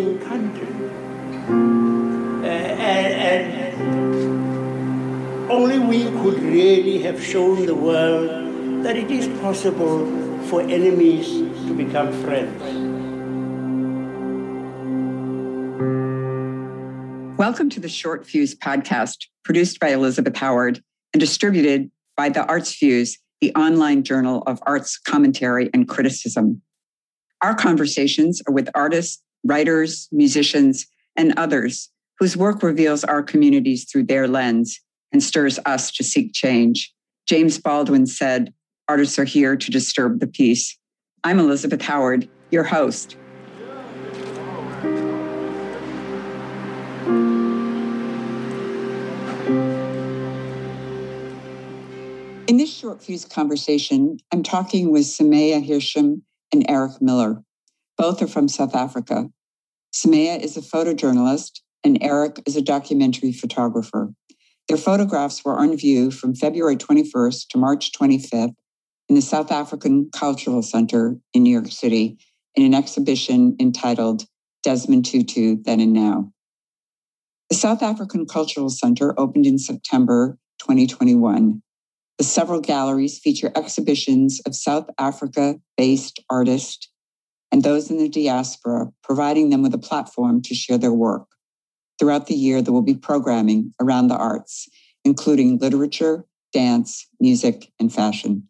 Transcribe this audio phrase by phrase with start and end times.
[0.00, 0.66] amazing country.
[2.42, 8.30] Uh, and, and only we could really have shown the world
[8.84, 10.06] that it is possible
[10.46, 11.26] for enemies
[11.66, 12.62] to become friends.
[17.38, 22.72] Welcome to the Short Fuse podcast, produced by Elizabeth Howard and distributed by the Arts
[22.74, 26.62] Fuse, the online journal of arts commentary and criticism.
[27.42, 30.86] Our conversations are with artists, writers, musicians,
[31.16, 34.78] and others whose work reveals our communities through their lens
[35.12, 36.92] and stirs us to seek change.
[37.26, 38.52] James Baldwin said,
[38.88, 40.76] Artists are here to disturb the peace.
[41.24, 43.16] I'm Elizabeth Howard, your host.
[52.48, 57.42] In this short fuse conversation, I'm talking with Sumaya Hisham and Eric Miller.
[57.96, 59.30] Both are from South Africa.
[59.92, 64.12] Sumaya is a photojournalist and Eric is a documentary photographer.
[64.68, 68.54] Their photographs were on view from February 21st to March 25th
[69.08, 72.18] in the South African Cultural Center in New York City
[72.54, 74.26] in an exhibition entitled
[74.62, 76.32] Desmond Tutu Then and Now.
[77.48, 81.62] The South African Cultural Center opened in September 2021.
[82.18, 86.89] The several galleries feature exhibitions of South Africa based artists
[87.52, 91.26] and those in the diaspora, providing them with a platform to share their work.
[91.98, 94.68] Throughout the year, there will be programming around the arts,
[95.04, 98.48] including literature, dance, music, and fashion.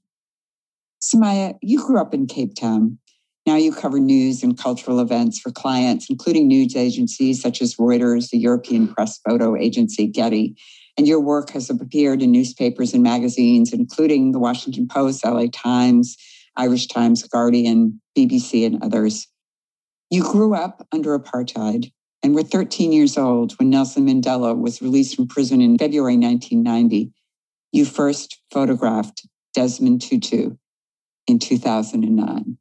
[1.02, 2.98] Sumaya, you grew up in Cape Town.
[3.46, 8.30] Now you cover news and cultural events for clients, including news agencies such as Reuters,
[8.30, 10.56] the European press photo agency Getty.
[10.98, 16.16] And your work has appeared in newspapers and magazines, including the Washington Post, LA Times,
[16.56, 19.28] Irish Times, Guardian, BBC, and others.
[20.10, 21.92] You grew up under apartheid
[22.22, 27.12] and were 13 years old when Nelson Mandela was released from prison in February 1990.
[27.72, 30.56] You first photographed Desmond Tutu
[31.26, 32.58] in 2009.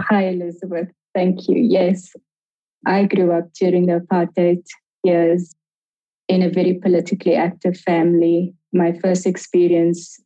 [0.00, 0.88] Hi, Elizabeth.
[1.14, 1.56] Thank you.
[1.56, 2.12] Yes,
[2.86, 4.64] I grew up during the apartheid
[5.02, 5.54] years
[6.28, 8.54] in a very politically active family.
[8.72, 10.20] My first experience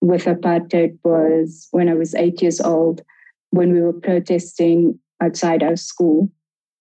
[0.00, 3.02] with apartheid was when I was eight years old,
[3.50, 6.30] when we were protesting outside our school.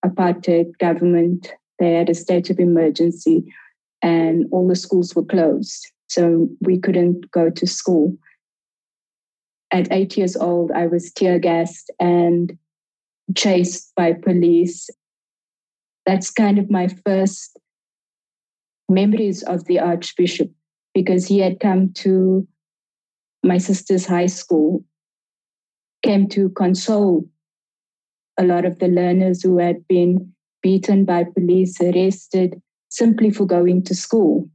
[0.05, 3.45] Apartheid government, they had a state of emergency
[4.01, 5.87] and all the schools were closed.
[6.09, 8.17] So we couldn't go to school.
[9.71, 12.57] At eight years old, I was tear gassed and
[13.35, 14.89] chased by police.
[16.05, 17.57] That's kind of my first
[18.89, 20.51] memories of the Archbishop
[20.93, 22.47] because he had come to
[23.43, 24.83] my sister's high school,
[26.01, 27.25] came to console
[28.37, 33.83] a lot of the learners who had been beaten by police, arrested simply for going
[33.83, 34.49] to school.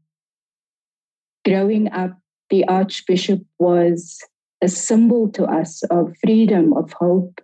[1.45, 2.19] Growing up,
[2.51, 4.19] the Archbishop was
[4.63, 7.41] a symbol to us of freedom, of hope,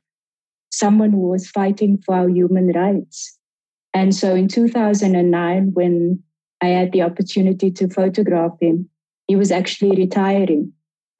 [0.71, 3.39] someone who was fighting for our human rights.
[3.93, 6.23] And so in 2009, when
[6.61, 8.89] I had the opportunity to photograph him,
[9.29, 10.73] he was actually retiring,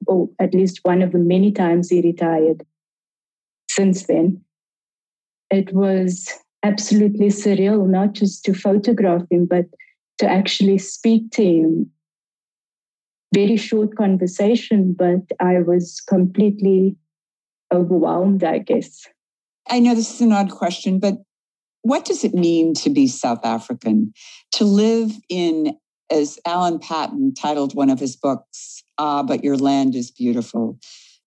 [0.07, 2.65] or at least one of the many times he retired
[3.69, 4.41] since then.
[5.51, 6.31] It was
[6.63, 9.65] absolutely surreal, not just to photograph him, but
[10.17, 11.91] to actually speak to him
[13.35, 16.95] very short conversation, but I was completely
[17.73, 19.07] overwhelmed, I guess.
[19.69, 21.15] I know this is an odd question, but
[21.81, 24.13] what does it mean to be South African?
[24.53, 25.75] To live in,
[26.09, 30.77] as Alan Paton titled one of his books, Ah, but your land is beautiful.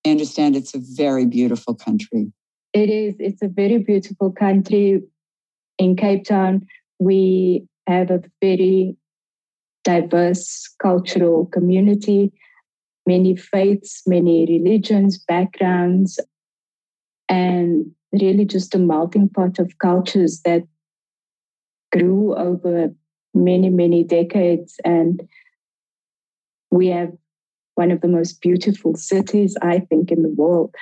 [0.06, 2.32] I understand it's a very beautiful country.
[2.72, 3.14] It is.
[3.18, 5.02] It's a very beautiful country.
[5.78, 6.66] In Cape Town,
[6.98, 8.96] we have a very
[9.84, 12.32] diverse cultural community,
[13.06, 16.18] many faiths, many religions, backgrounds,
[17.28, 20.62] and really just a melting pot of cultures that
[21.92, 22.92] grew over
[23.34, 24.78] many, many decades.
[24.84, 25.26] And
[26.70, 27.12] we have
[27.78, 30.74] one of the most beautiful cities, I think, in the world.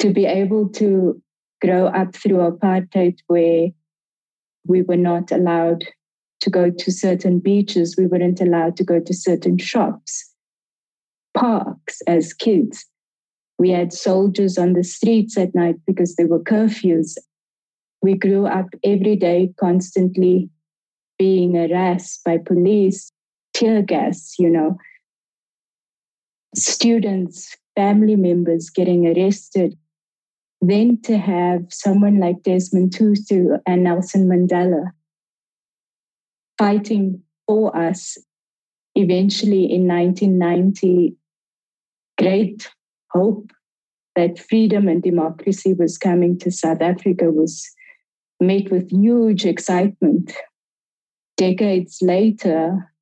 [0.00, 1.22] To be able to
[1.62, 3.68] grow up through apartheid where
[4.66, 5.84] we were not allowed
[6.40, 7.96] to go to certain beaches.
[7.96, 10.32] We weren't allowed to go to certain shops,
[11.34, 12.84] parks as kids.
[13.58, 17.14] We had soldiers on the streets at night because there were curfews.
[18.02, 20.48] We grew up every day constantly
[21.18, 23.10] being harassed by police,
[23.54, 24.76] tear gas, you know,
[26.54, 29.76] students, family members getting arrested.
[30.60, 34.90] then to have someone like Desmond Tutu and Nelson Mandela
[36.58, 38.18] fighting for us
[38.96, 41.16] eventually in 1990,
[42.18, 42.68] great
[43.12, 43.52] hope
[44.16, 47.70] that freedom and democracy was coming to South Africa was
[48.40, 50.32] met with huge excitement.
[51.36, 52.92] Decades later,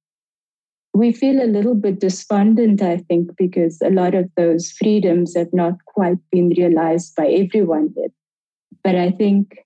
[0.96, 5.52] we feel a little bit despondent, I think, because a lot of those freedoms have
[5.52, 8.12] not quite been realized by everyone yet.
[8.82, 9.58] But I think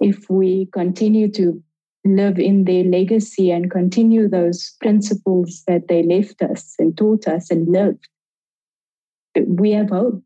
[0.00, 1.62] if we continue to
[2.04, 7.50] live in their legacy and continue those principles that they left us and taught us
[7.50, 8.06] and lived,
[9.46, 10.22] we have hope.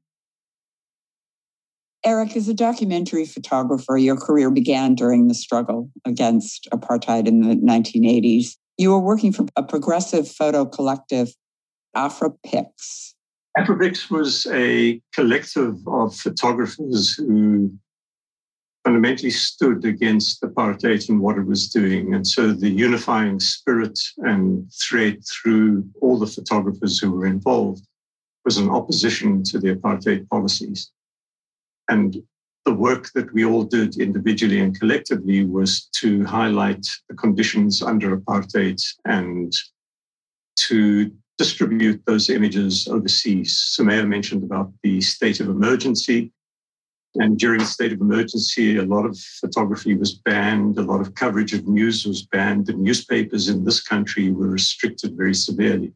[2.05, 7.55] Eric, as a documentary photographer, your career began during the struggle against apartheid in the
[7.55, 8.57] 1980s.
[8.79, 11.35] You were working for a progressive photo collective,
[11.97, 13.15] Afrapix.
[13.59, 17.71] Afrapix was a collective of photographers who
[18.85, 22.15] fundamentally stood against apartheid and what it was doing.
[22.15, 27.87] And so the unifying spirit and thread through all the photographers who were involved
[28.45, 30.91] was an opposition to the apartheid policies.
[31.89, 32.17] And
[32.65, 38.17] the work that we all did individually and collectively was to highlight the conditions under
[38.17, 39.53] apartheid and
[40.57, 43.75] to distribute those images overseas.
[43.77, 46.31] Sumaya mentioned about the state of emergency.
[47.17, 51.15] And during the state of emergency, a lot of photography was banned, a lot of
[51.15, 52.67] coverage of news was banned.
[52.67, 55.93] The newspapers in this country were restricted very severely.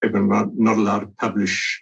[0.00, 1.80] They were not, not allowed to publish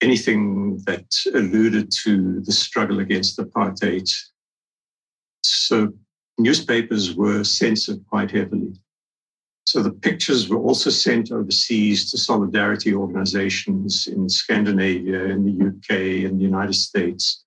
[0.00, 4.08] anything that alluded to the struggle against apartheid.
[5.42, 5.92] So
[6.38, 8.74] newspapers were censored quite heavily.
[9.66, 16.24] So the pictures were also sent overseas to solidarity organizations in Scandinavia, in the UK,
[16.24, 17.44] in the United States,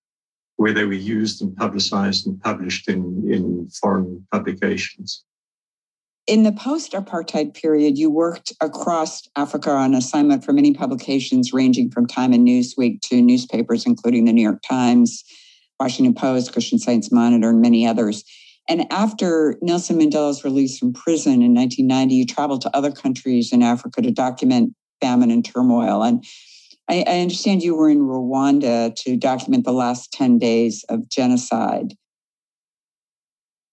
[0.57, 5.24] where they were used and publicized and published in, in foreign publications.
[6.27, 11.89] In the post apartheid period, you worked across Africa on assignment for many publications ranging
[11.89, 15.23] from Time and Newsweek to newspapers, including the New York Times,
[15.79, 18.23] Washington Post, Christian Science Monitor, and many others.
[18.69, 23.63] And after Nelson Mandela's release from prison in 1990, you traveled to other countries in
[23.63, 26.03] Africa to document famine and turmoil.
[26.03, 26.23] And
[26.88, 31.95] I, I understand you were in Rwanda to document the last 10 days of genocide.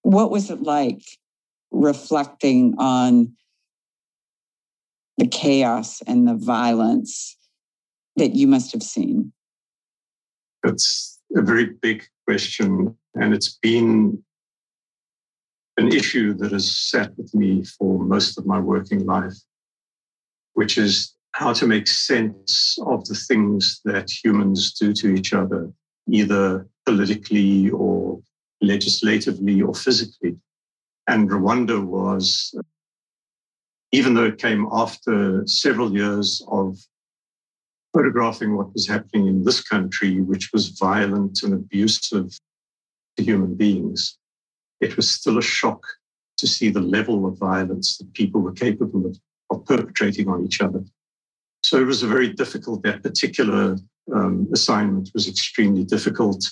[0.02, 1.02] What was it like
[1.70, 3.34] reflecting on
[5.18, 7.36] the chaos and the violence
[8.16, 9.32] that you must have seen?
[10.64, 14.22] It's a very big question, and it's been
[15.76, 19.36] an issue that has sat with me for most of my working life,
[20.54, 25.70] which is how to make sense of the things that humans do to each other,
[26.08, 28.20] either politically or
[28.60, 30.36] legislatively or physically.
[31.08, 32.54] And Rwanda was,
[33.92, 36.78] even though it came after several years of
[37.94, 42.38] photographing what was happening in this country, which was violent and abusive
[43.16, 44.18] to human beings,
[44.80, 45.82] it was still a shock
[46.36, 49.18] to see the level of violence that people were capable of,
[49.50, 50.84] of perpetrating on each other.
[51.62, 53.78] So it was a very difficult, that particular
[54.14, 56.44] um, assignment was extremely difficult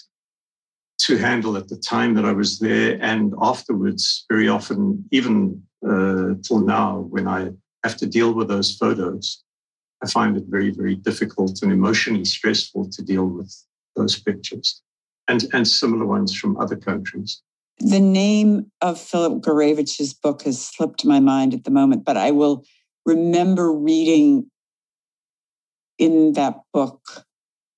[0.98, 6.34] to handle at the time that I was there and afterwards, very often, even uh,
[6.42, 7.50] till now, when I
[7.84, 9.42] have to deal with those photos,
[10.02, 13.54] I find it very, very difficult and emotionally stressful to deal with
[13.94, 14.82] those pictures
[15.28, 17.42] and, and similar ones from other countries.
[17.78, 22.30] The name of Philip Gourevitch's book has slipped my mind at the moment, but I
[22.30, 22.64] will
[23.04, 24.50] remember reading
[25.98, 27.24] in that book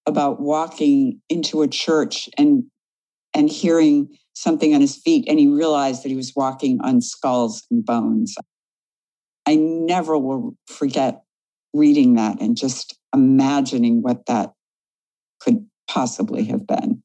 [0.06, 2.64] about walking into a church and
[3.34, 7.64] and hearing something on his feet, and he realized that he was walking on skulls
[7.70, 8.36] and bones.
[9.46, 11.22] I never will forget
[11.74, 14.52] reading that and just imagining what that
[15.40, 17.02] could possibly have been.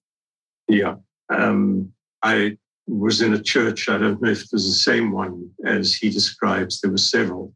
[0.68, 0.96] Yeah.
[1.30, 3.90] Um, I was in a church.
[3.90, 6.82] I don't know if it was the same one as he describes.
[6.82, 7.54] There were several.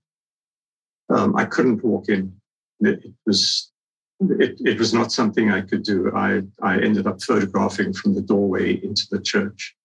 [1.09, 2.33] Um, I couldn't walk in.
[2.79, 3.71] It was
[4.19, 6.11] it, it was not something I could do.
[6.15, 9.75] I, I ended up photographing from the doorway into the church.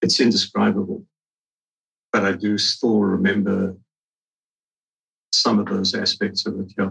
[0.00, 1.04] It's indescribable,
[2.12, 3.76] but I do still remember
[5.32, 6.72] some of those aspects of it.
[6.78, 6.90] Yeah.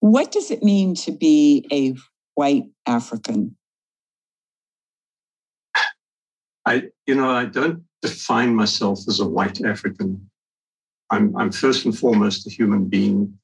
[0.00, 1.94] What does it mean to be a
[2.34, 3.56] white African?
[6.66, 10.30] I, you know, I don't define myself as a white African.
[11.10, 13.38] I'm, I'm first and foremost a human being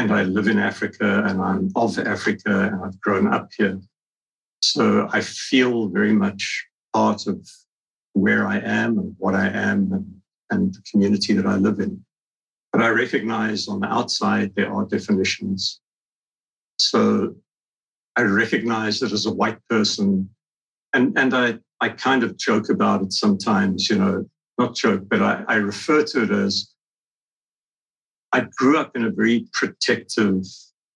[0.00, 3.78] and I live in Africa and I'm of Africa and I've grown up here.
[4.62, 7.46] So I feel very much part of
[8.14, 10.06] where I am and what I am and,
[10.50, 12.02] and the community that I live in.
[12.72, 15.80] But I recognize on the outside there are definitions.
[16.78, 17.34] So
[18.16, 20.30] I recognize that as a white person,
[20.94, 24.24] and, and I, I kind of joke about it sometimes, you know,
[24.56, 26.70] not joke, but I, I refer to it as
[28.32, 30.44] I grew up in a very protective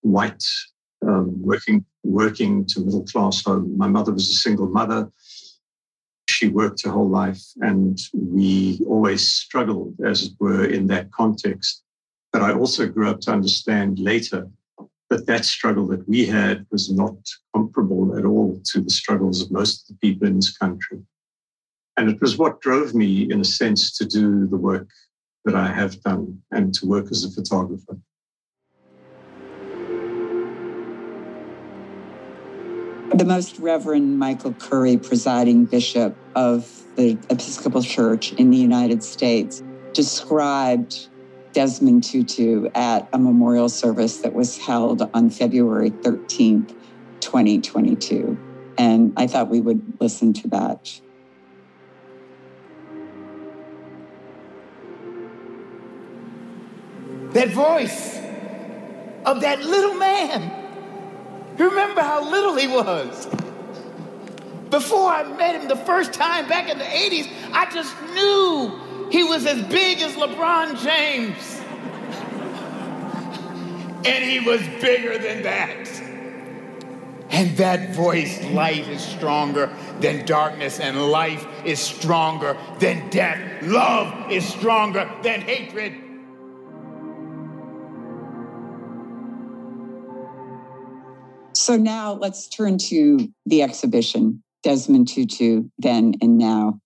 [0.03, 0.45] white
[1.07, 3.76] um, working working to middle class home.
[3.76, 5.11] My mother was a single mother.
[6.29, 11.83] She worked her whole life, and we always struggled, as it were, in that context.
[12.33, 14.49] But I also grew up to understand later
[15.11, 17.17] that that struggle that we had was not
[17.55, 21.00] comparable at all to the struggles of most of the people in this country.
[21.97, 24.88] And it was what drove me, in a sense, to do the work
[25.45, 27.99] that I have done and to work as a photographer.
[33.15, 39.63] The Most Reverend Michael Curry, presiding bishop of the Episcopal Church in the United States,
[39.93, 41.09] described
[41.53, 46.75] Desmond Tutu at a memorial service that was held on February 13th,
[47.21, 48.37] 2022.
[48.77, 51.01] And I thought we would listen to that.
[57.35, 58.17] That voice
[59.26, 60.53] of that little man.
[61.59, 63.26] Remember how little he was.
[64.71, 69.25] Before I met him the first time back in the 80s, I just knew he
[69.25, 71.61] was as big as LeBron James.
[74.07, 75.88] And he was bigger than that.
[77.31, 83.41] And that voice, light is stronger than darkness, and life is stronger than death.
[83.62, 86.03] Love is stronger than hatred.
[91.64, 96.78] So now let's turn to the exhibition, Desmond Tutu, then and now.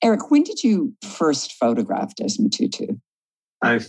[0.00, 2.86] Eric, when did you first photograph Desmond Tutu?
[3.64, 3.80] I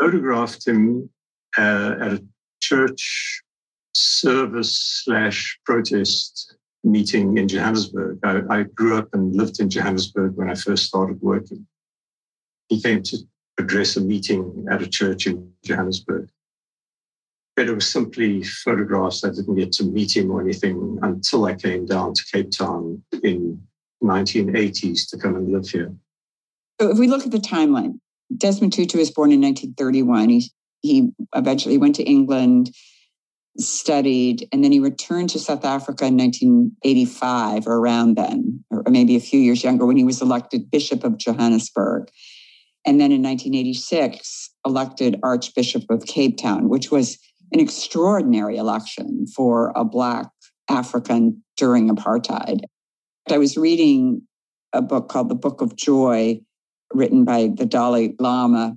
[0.00, 1.10] photographed him
[1.58, 2.24] uh, at a
[2.62, 3.42] church
[3.92, 8.20] service slash protest meeting in Johannesburg.
[8.24, 11.66] I, I, grew up and lived in Johannesburg when I first started working.
[12.70, 13.18] He came to
[13.58, 16.30] address a meeting at a church in Johannesburg.
[17.58, 19.24] But it was simply photographs.
[19.24, 23.02] I didn't get to meet him or anything until I came down to Cape Town
[23.24, 23.60] in
[24.00, 25.92] 1980s to come and live here.
[26.80, 27.98] So if we look at the timeline,
[28.36, 30.28] Desmond Tutu was born in 1931.
[30.28, 32.70] He, he eventually went to England,
[33.58, 39.16] studied, and then he returned to South Africa in 1985 or around then, or maybe
[39.16, 42.08] a few years younger when he was elected Bishop of Johannesburg.
[42.86, 47.18] And then in 1986, elected Archbishop of Cape Town, which was
[47.52, 50.28] an extraordinary election for a Black
[50.68, 52.60] African during apartheid.
[53.30, 54.22] I was reading
[54.72, 56.40] a book called The Book of Joy,
[56.92, 58.76] written by the Dalai Lama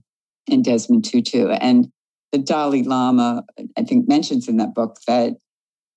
[0.49, 1.49] and Desmond Tutu.
[1.49, 1.89] And
[2.31, 3.43] the Dalai Lama,
[3.77, 5.33] I think, mentions in that book that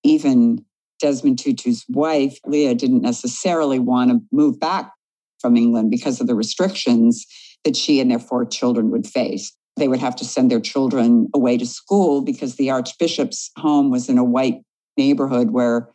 [0.02, 0.64] even
[1.00, 4.92] Desmond Tutu's wife, Leah, didn't necessarily want to move back
[5.40, 7.26] from England because of the restrictions
[7.64, 9.54] that she and their four children would face.
[9.76, 14.08] They would have to send their children away to school because the Archbishop's home was
[14.08, 14.62] in a white
[14.96, 15.90] neighborhood where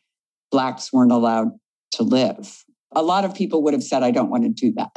[0.52, 1.52] Blacks weren't allowed
[1.94, 2.64] to live.
[2.94, 4.92] A lot of people would have said, I don't want to do that.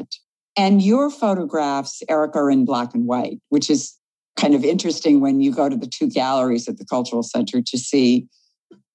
[0.56, 3.96] And your photographs, Eric, are in black and white, which is
[4.36, 7.78] kind of interesting when you go to the two galleries at the Cultural Center to
[7.78, 8.26] see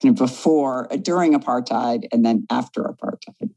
[0.01, 3.51] kind of before, during apartheid, and then after apartheid.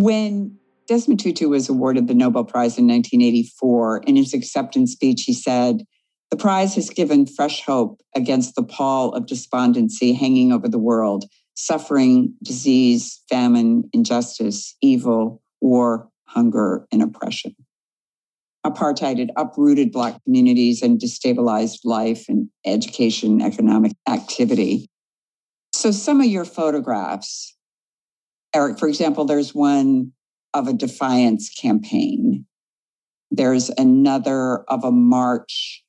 [0.00, 4.04] When Desmond Tutu was awarded the Nobel Prize in 1984.
[4.06, 5.82] In his acceptance speech, he said,
[6.30, 11.24] The prize has given fresh hope against the pall of despondency hanging over the world
[11.54, 17.56] suffering, disease, famine, injustice, evil, war, hunger, and oppression.
[18.64, 24.86] Apartheid had uprooted Black communities and destabilized life and education, economic activity.
[25.74, 27.57] So, some of your photographs,
[28.54, 30.12] Eric, for example, there's one
[30.54, 32.46] of a defiance campaign.
[33.30, 35.84] There's another of a march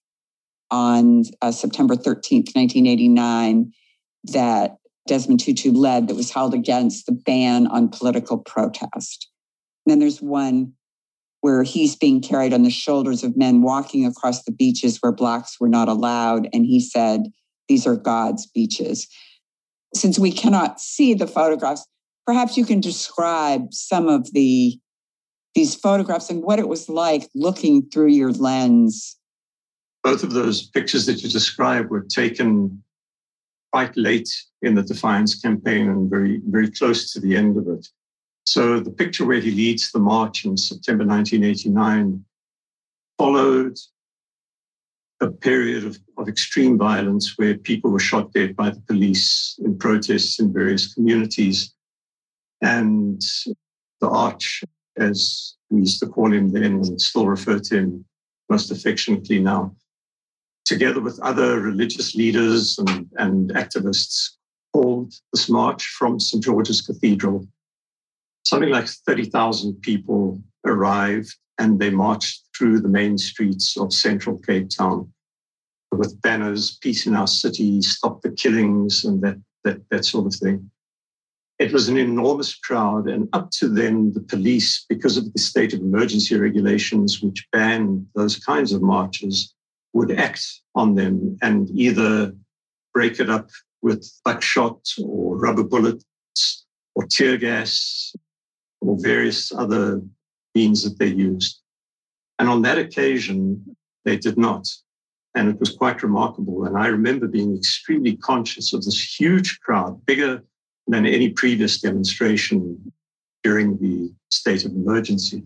[0.72, 3.72] on uh, September 13th, 1989,
[4.26, 9.30] that Desmond Tutu led that was held against the ban on political protest.
[9.86, 10.74] And then there's one
[11.42, 15.60] where he's being carried on the shoulders of men walking across the beaches where Blacks
[15.60, 16.50] were not allowed.
[16.54, 17.32] And he said,
[17.70, 19.08] These are God's beaches.
[19.96, 21.88] Since we cannot see the photographs,
[22.30, 24.80] perhaps you can describe some of the
[25.56, 29.18] these photographs and what it was like looking through your lens.
[30.04, 32.84] Both of those pictures that you described were taken
[33.74, 34.30] quite late
[34.62, 37.88] in the Defiance campaign and very, very close to the end of it.
[38.46, 42.24] So the picture where he leads the march in September 1989
[43.18, 43.76] followed
[45.20, 49.80] a period of, of extreme violence where people were shot dead by the police in
[49.80, 51.74] protests in various communities.
[52.62, 53.22] And
[54.02, 54.64] the arch,
[54.98, 58.06] as we used to call him then and still refer to him
[58.50, 59.76] most affectionately now,
[60.66, 64.32] together with other religious leaders and, and activists,
[64.74, 66.44] called this march from St.
[66.44, 67.48] George's Cathedral.
[68.46, 74.70] Something like 30,000 people arrived and they marched through the main streets of central Cape
[74.70, 75.12] Town
[75.92, 80.36] with banners, peace in our city, stop the killings, and that, that, that sort of
[80.36, 80.70] thing.
[81.60, 85.74] It was an enormous crowd, and up to then, the police, because of the state
[85.74, 89.54] of emergency regulations which banned those kinds of marches,
[89.92, 92.34] would act on them and either
[92.94, 93.50] break it up
[93.82, 98.16] with buckshot or rubber bullets or tear gas
[98.80, 100.02] or various other
[100.56, 101.60] means that they used.
[102.40, 103.76] And on that occasion,
[104.06, 104.66] they did not.
[105.36, 106.66] And it was quite remarkable.
[106.66, 110.42] And I remember being extremely conscious of this huge crowd, bigger
[110.90, 112.92] than any previous demonstration
[113.44, 115.44] during the state of emergency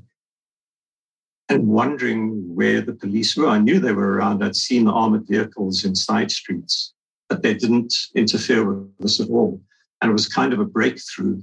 [1.49, 3.47] and wondering where the police were.
[3.47, 4.43] I knew they were around.
[4.43, 6.93] I'd seen the armored vehicles in side streets,
[7.29, 9.61] but they didn't interfere with us at all.
[10.01, 11.41] And it was kind of a breakthrough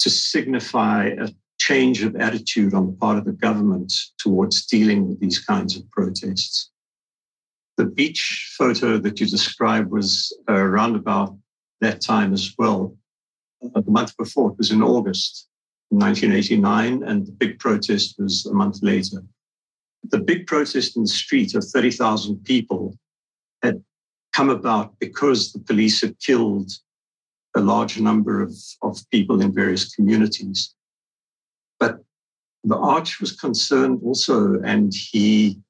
[0.00, 5.20] to signify a change of attitude on the part of the government towards dealing with
[5.20, 6.70] these kinds of protests.
[7.76, 11.36] The beach photo that you described was uh, around about
[11.84, 12.96] that time as well.
[13.62, 15.48] Uh, the month before, it was in August.
[15.90, 19.22] 1989, and the big protest was a month later.
[20.10, 22.98] The big protest in the street of 30,000 people
[23.62, 23.82] had
[24.32, 26.70] come about because the police had killed
[27.56, 30.74] a large number of, of people in various communities.
[31.78, 31.98] But
[32.64, 35.60] the Arch was concerned also, and he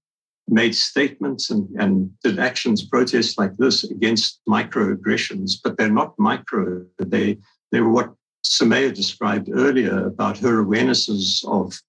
[0.49, 6.85] made statements and, and did actions, protests like this against microaggressions, but they're not micro.
[6.99, 7.39] They,
[7.73, 11.81] they were what Sumaya described earlier about her awarenesses of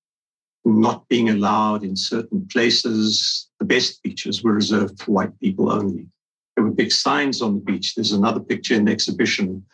[0.64, 3.50] not being allowed in certain places.
[3.60, 6.08] The best beaches were reserved for white people only.
[6.56, 7.96] There were big signs on the beach.
[7.96, 9.66] There's another picture in the exhibition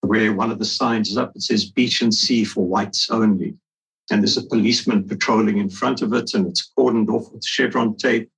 [0.00, 1.32] where one of the signs is up.
[1.34, 3.56] It says beach and sea for whites only.
[4.10, 7.96] And there's a policeman patrolling in front of it and it's cordoned off with chevron
[7.96, 8.30] tape.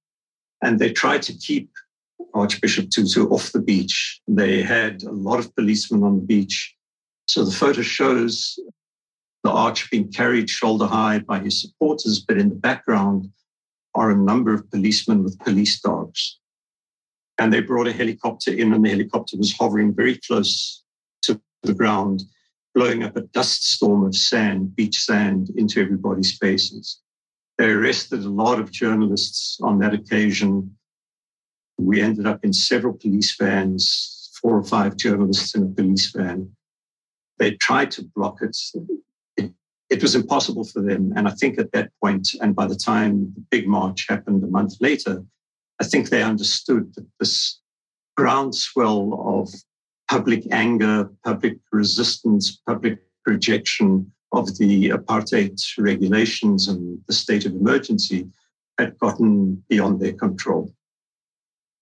[0.62, 1.70] And they tried to keep
[2.34, 4.20] Archbishop Tutu off the beach.
[4.26, 6.76] They had a lot of policemen on the beach
[7.30, 8.58] so the photo shows
[9.44, 13.30] the arch being carried shoulder high by his supporters, but in the background
[13.94, 16.40] are a number of policemen with police dogs.
[17.38, 20.82] And they brought a helicopter in, and the helicopter was hovering very close
[21.22, 22.24] to the ground,
[22.74, 27.00] blowing up a dust storm of sand, beach sand, into everybody's faces.
[27.58, 30.76] They arrested a lot of journalists on that occasion.
[31.78, 36.50] We ended up in several police vans, four or five journalists in a police van
[37.40, 38.56] they tried to block it.
[39.36, 39.50] it.
[39.88, 41.12] It was impossible for them.
[41.16, 44.46] And I think at that point, and by the time the big march happened a
[44.46, 45.24] month later,
[45.80, 47.58] I think they understood that this
[48.16, 49.48] groundswell of
[50.10, 58.28] public anger, public resistance, public rejection of the apartheid regulations and the state of emergency
[58.76, 60.74] had gotten beyond their control.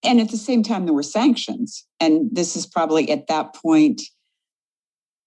[0.04, 1.86] And at the same time, there were sanctions.
[2.00, 4.02] And this is probably at that point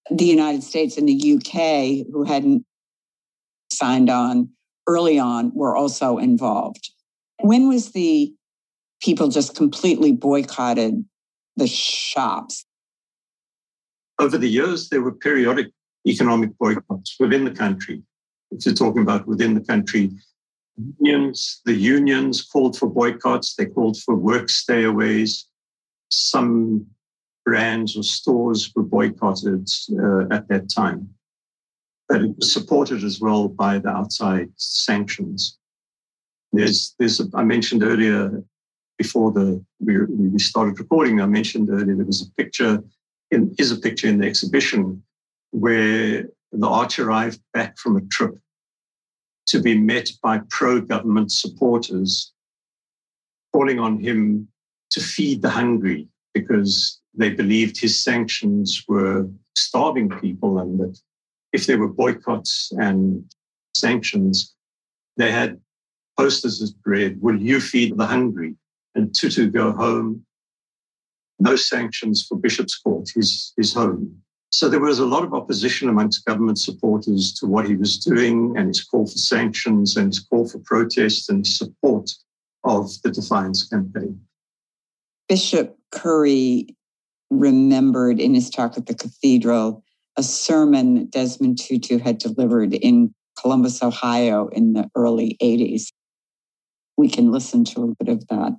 [0.09, 2.65] the United States and the UK, who hadn't
[3.71, 4.49] signed on
[4.87, 6.91] early on, were also involved.
[7.39, 8.33] When was the
[9.01, 11.03] people just completely boycotted
[11.55, 12.65] the shops?
[14.21, 15.71] Over the years, there were periodic
[16.07, 18.03] economic boycotts within the country.
[18.51, 20.11] If you're talking about within the country,
[20.99, 25.45] unions, the unions called for boycotts, they called for work stayaways.
[26.09, 26.85] Some
[27.45, 29.67] brands or stores were boycotted
[30.03, 31.09] uh, at that time.
[32.07, 35.57] But it was supported as well by the outside sanctions.
[36.53, 38.43] There's, there's a, I mentioned earlier,
[38.99, 42.83] before the we, we started recording, I mentioned earlier there was a picture,
[43.31, 45.03] in, is a picture in the exhibition
[45.51, 48.37] where the arch arrived back from a trip
[49.47, 52.31] to be met by pro-government supporters
[53.53, 54.47] calling on him
[54.91, 60.97] to feed the hungry because they believed his sanctions were starving people, and that
[61.51, 63.25] if there were boycotts and
[63.75, 64.55] sanctions,
[65.17, 65.59] they had
[66.17, 68.55] posters as bread, Will you feed the hungry?
[68.95, 70.25] And Tutu go home.
[71.41, 74.15] No sanctions for Bishop's Court, his, his home.
[74.51, 78.53] So there was a lot of opposition amongst government supporters to what he was doing
[78.55, 82.11] and his call for sanctions and his call for protest and support
[82.63, 84.19] of the Defiance campaign.
[85.27, 86.75] Bishop Curry
[87.31, 89.83] remembered in his talk at the cathedral
[90.17, 95.87] a sermon Desmond Tutu had delivered in Columbus, Ohio in the early 80s.
[96.97, 98.57] We can listen to a bit of that.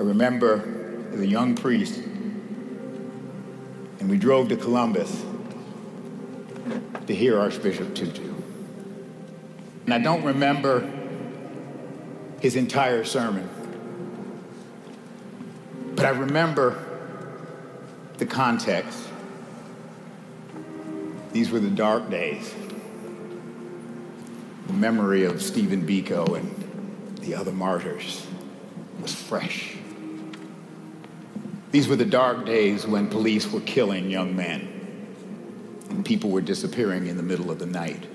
[0.00, 1.98] I remember as a young priest,
[3.98, 5.26] and we drove to Columbus
[7.06, 8.32] to hear Archbishop Tutu.
[9.84, 10.90] And I don't remember
[12.40, 13.46] his entire sermon,
[15.94, 16.82] but I remember
[18.16, 19.06] the context.
[21.32, 22.54] These were the dark days.
[24.66, 28.26] The memory of Stephen Biko and the other martyrs
[29.02, 29.76] was fresh.
[31.70, 34.80] These were the dark days when police were killing young men
[35.88, 38.06] and people were disappearing in the middle of the night.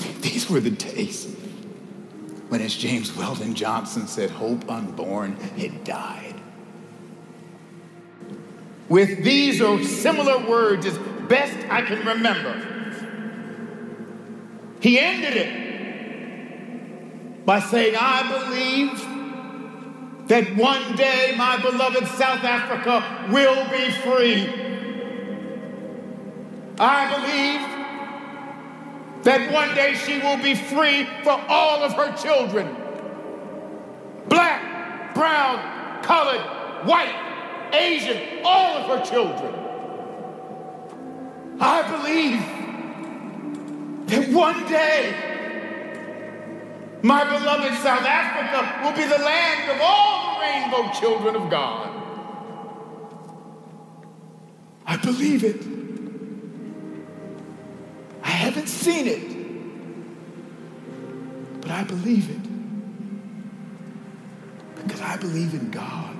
[0.20, 1.26] These were the days
[2.48, 6.34] when, as James Weldon Johnson said, hope unborn had died.
[8.88, 12.70] With these or similar words, as best I can remember,
[14.80, 15.64] he ended it
[17.46, 19.13] by saying, I believe
[20.26, 24.48] that one day my beloved South Africa will be free.
[26.78, 27.60] I believe
[29.24, 32.76] that one day she will be free for all of her children
[34.28, 36.40] black, brown, colored,
[36.86, 37.14] white,
[37.72, 39.54] Asian, all of her children.
[41.60, 42.40] I believe
[44.08, 45.33] that one day
[47.04, 51.90] my beloved South Africa will be the land of all the rainbow children of God.
[54.86, 55.60] I believe it.
[58.22, 59.20] I haven't seen it,
[61.60, 62.42] but I believe it
[64.82, 66.13] because I believe in God.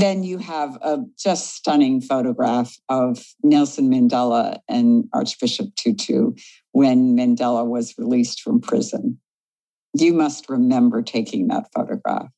[0.00, 6.32] Then you have a just stunning photograph of Nelson Mandela and Archbishop Tutu
[6.72, 9.20] when Mandela was released from prison.
[9.92, 12.30] You must remember taking that photograph.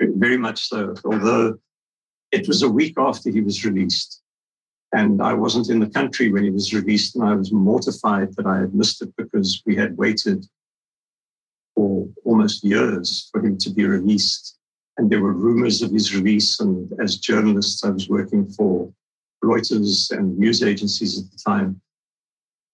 [0.00, 1.58] Very much so, although
[2.30, 4.22] it was a week after he was released.
[4.92, 8.46] And I wasn't in the country when he was released, and I was mortified that
[8.46, 10.46] I had missed it because we had waited
[11.74, 14.57] for almost years for him to be released
[14.98, 16.58] and there were rumors of his release.
[16.60, 18.92] And as journalists, I was working for
[19.42, 21.80] Reuters and news agencies at the time.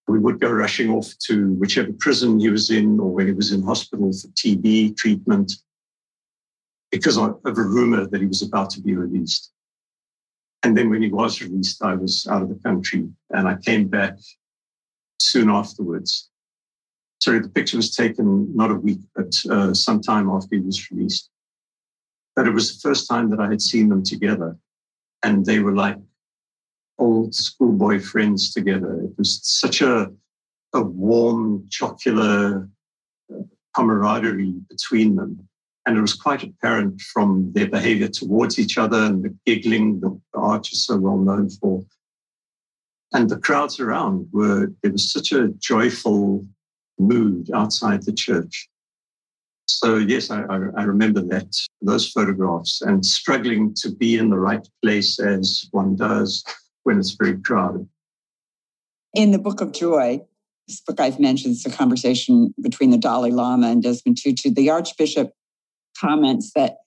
[0.07, 3.51] We would go rushing off to whichever prison he was in or when he was
[3.51, 5.53] in hospital for TB treatment
[6.91, 9.51] because of a rumor that he was about to be released.
[10.63, 13.87] And then when he was released, I was out of the country and I came
[13.87, 14.17] back
[15.19, 16.29] soon afterwards.
[17.19, 21.29] Sorry, the picture was taken not a week, but uh, sometime after he was released.
[22.35, 24.57] But it was the first time that I had seen them together.
[25.23, 25.97] And they were like
[26.97, 29.01] old schoolboy friends together.
[29.03, 30.11] It was such a,
[30.73, 32.69] a warm, jocular
[33.33, 33.41] uh,
[33.75, 35.47] camaraderie between them.
[35.85, 40.19] And it was quite apparent from their behavior towards each other and the giggling that
[40.33, 41.85] the Arch is so well known for.
[43.13, 46.45] And the crowds around were, there was such a joyful
[46.97, 48.67] mood outside the church.
[49.67, 54.65] So yes, I, I, remember that those photographs and struggling to be in the right
[54.83, 56.43] place as one does
[56.83, 57.87] when it's very crowded.
[59.15, 60.21] In the Book of Joy,
[60.67, 64.51] this book I've mentioned, it's a conversation between the Dalai Lama and Desmond Tutu.
[64.51, 65.31] The Archbishop
[65.99, 66.77] comments that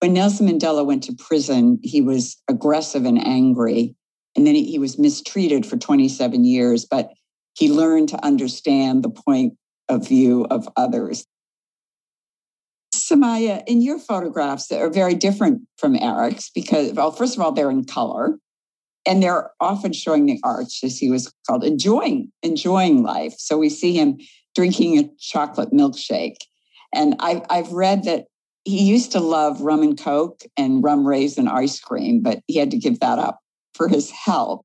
[0.00, 3.94] when Nelson Mandela went to prison, he was aggressive and angry,
[4.36, 7.10] and then he, he was mistreated for 27 years, but
[7.56, 9.54] he learned to understand the point
[9.88, 11.26] of view of others.
[13.08, 17.52] Sumaya, in your photographs that are very different from Eric's because, well, first of all,
[17.52, 18.38] they're in color
[19.06, 23.34] and they're often showing the arch, as he was called, enjoying, enjoying life.
[23.36, 24.18] So we see him
[24.54, 26.36] drinking a chocolate milkshake.
[26.94, 28.26] And I, I've read that
[28.64, 32.70] he used to love rum and coke and rum raisin ice cream, but he had
[32.70, 33.40] to give that up
[33.74, 34.62] for his health.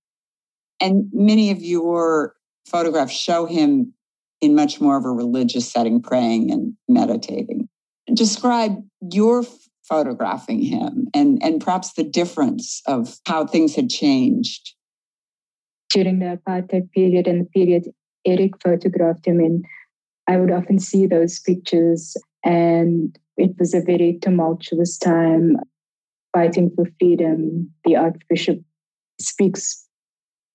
[0.79, 3.93] And many of your photographs show him
[4.39, 7.67] in much more of a religious setting, praying and meditating.
[8.13, 9.43] Describe your
[9.83, 14.75] photographing him and, and perhaps the difference of how things had changed.
[15.89, 17.85] During the apartheid period and the period
[18.25, 19.63] Eric photographed him in,
[20.27, 25.57] I would often see those pictures, and it was a very tumultuous time
[26.33, 27.71] fighting for freedom.
[27.83, 28.59] The Archbishop
[29.19, 29.87] speaks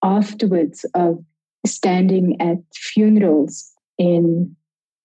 [0.05, 1.19] afterwards of
[1.67, 4.55] standing at funerals in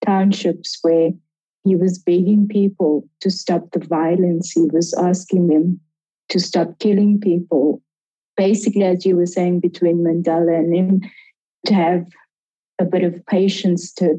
[0.06, 1.12] townships where
[1.64, 4.52] he was begging people to stop the violence.
[4.52, 5.80] He was asking them
[6.30, 7.82] to stop killing people.
[8.38, 11.02] Basically, as you were saying, between Mandela and him,
[11.66, 12.06] to have
[12.80, 14.18] a bit of patience to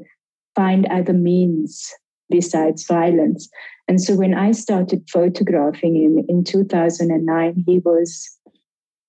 [0.55, 1.93] find other means
[2.29, 3.49] besides violence.
[3.89, 8.31] And so when I started photographing him in 2009, he was,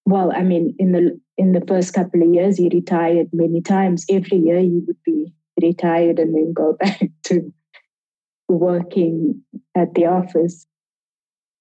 [0.06, 4.06] well, I mean, in the in the first couple of years, he retired many times.
[4.10, 7.54] Every year he would be retired and then go back to
[8.58, 9.42] working
[9.76, 10.66] at the office.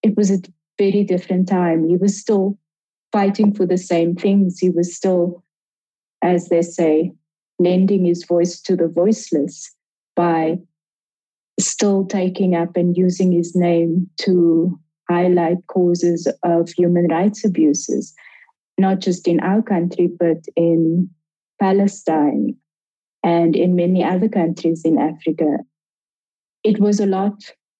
[0.03, 0.39] It was a
[0.79, 1.89] very different time.
[1.89, 2.59] He was still
[3.13, 4.59] fighting for the same things.
[4.59, 5.45] He was still,
[6.23, 7.13] as they say,
[7.59, 9.75] lending his voice to the voiceless
[10.17, 10.59] by
[11.59, 14.79] still taking up and using his name to
[15.11, 18.15] highlight causes of human rights abuses,
[18.79, 21.11] not just in our country, but in
[21.61, 22.57] Palestine
[23.23, 25.59] and in many other countries in Africa.
[26.63, 27.35] It was a lot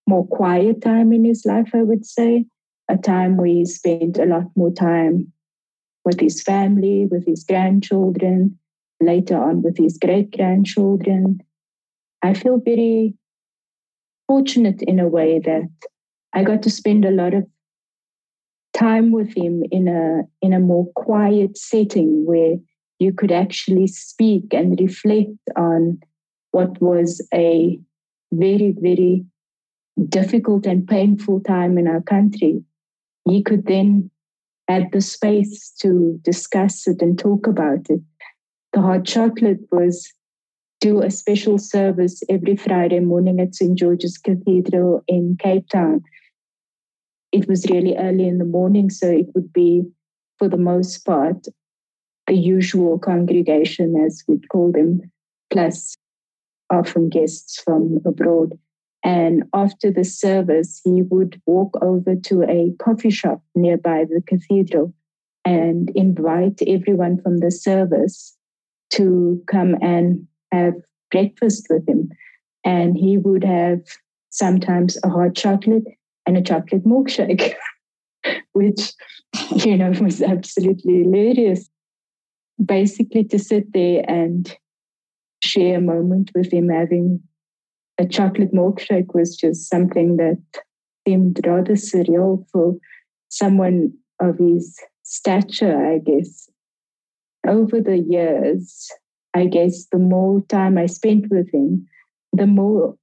[0.09, 2.47] more quiet time in his life, I would say,
[2.89, 5.33] a time where he spent a lot more time
[6.05, 8.59] with his family, with his grandchildren,
[9.01, 11.41] later on with his great grandchildren.
[12.23, 13.15] I feel very
[14.27, 15.69] fortunate in a way that
[16.33, 17.47] I got to spend a lot of
[18.73, 22.57] time with him in a in a more quiet setting where
[22.99, 25.99] you could actually speak and reflect on
[26.53, 27.79] what was a
[28.33, 29.25] very, very
[30.09, 32.63] difficult and painful time in our country.
[33.29, 34.11] He could then
[34.69, 38.01] have the space to discuss it and talk about it.
[38.73, 40.13] The hot chocolate was
[40.81, 43.77] do a special service every Friday morning at St.
[43.77, 46.03] George's Cathedral in Cape Town.
[47.33, 49.83] It was really early in the morning, so it would be,
[50.39, 51.47] for the most part,
[52.27, 55.03] the usual congregation, as we'd call them,
[55.51, 55.97] plus
[56.71, 58.59] often guests from abroad.
[59.03, 64.95] And after the service, he would walk over to a coffee shop nearby the cathedral
[65.45, 68.37] and invite everyone from the service
[68.91, 70.75] to come and have
[71.11, 72.11] breakfast with him.
[72.65, 73.81] And he would have
[74.29, 75.85] sometimes a hot chocolate
[76.27, 77.55] and a chocolate milkshake,
[78.53, 78.93] which,
[79.57, 81.71] you know, was absolutely hilarious
[82.65, 84.55] basically to sit there and
[85.43, 87.21] share a moment with him having
[87.99, 90.41] a chocolate milkshake was just something that
[91.07, 92.77] seemed rather surreal for
[93.29, 96.49] someone of his stature, I guess.
[97.47, 98.91] Over the years,
[99.35, 101.87] I guess the more time I spent with him,
[102.33, 102.97] the more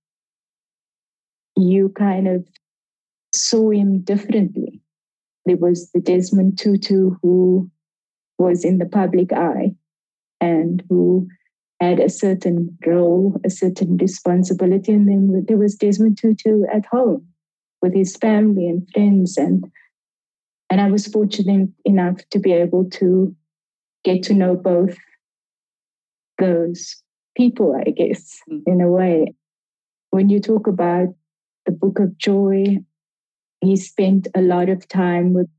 [1.55, 2.47] you kind of
[3.33, 4.81] saw him differently.
[5.45, 7.69] There was the Desmond Tutu who
[8.37, 9.75] was in the public eye
[10.39, 11.27] and who
[11.79, 14.91] had a certain role, a certain responsibility.
[14.91, 17.27] And then there was Desmond Tutu at home
[17.81, 19.37] with his family and friends.
[19.37, 19.71] And,
[20.69, 23.35] and I was fortunate enough to be able to
[24.03, 24.97] get to know both
[26.39, 27.01] those
[27.35, 28.61] people, I guess, mm.
[28.65, 29.33] in a way.
[30.09, 31.09] When you talk about
[31.65, 32.77] the Book of Joy,
[33.61, 35.49] he spent a lot of time with,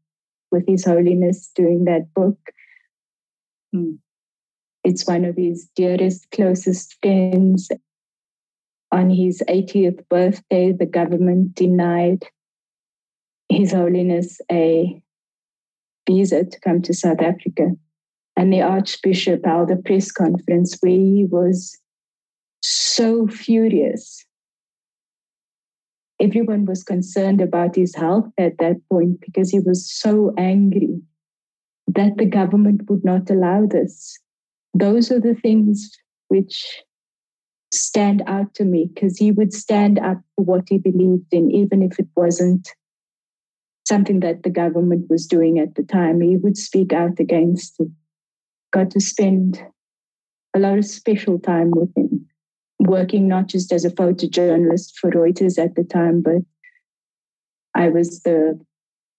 [0.51, 2.39] with His Holiness doing that book.
[3.75, 3.99] Mm.
[4.89, 7.69] It's one of his dearest, closest friends.
[8.91, 12.25] On his 80th birthday, the government denied
[13.51, 14.99] His Holiness a
[16.09, 17.73] visa to come to South Africa.
[18.35, 21.79] And the Archbishop held a press conference where he was
[22.63, 24.25] so furious.
[26.19, 30.99] Everyone was concerned about his health at that point because he was so angry
[31.89, 34.19] that the government would not allow this.
[34.75, 35.91] Those are the things
[36.29, 36.83] which
[37.73, 41.83] stand out to me because he would stand up for what he believed in, even
[41.83, 42.69] if it wasn't
[43.87, 46.21] something that the government was doing at the time.
[46.21, 47.89] He would speak out against it.
[48.73, 49.63] Got to spend
[50.55, 52.27] a lot of special time with him,
[52.79, 56.43] working not just as a photojournalist for Reuters at the time, but
[57.75, 58.59] I was the